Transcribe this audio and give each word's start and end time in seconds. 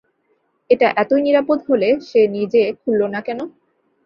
এটা 0.69 0.87
এতোই 0.97 1.21
নিরাপদ 1.21 1.59
হলে, 1.69 1.89
সে 2.09 2.21
নিজে 2.35 2.61
খুললো 2.81 3.05
না 3.07 3.19
কেন? 3.21 3.39